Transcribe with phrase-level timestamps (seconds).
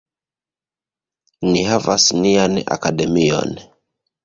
[1.51, 3.57] Ni havas nian Akademion.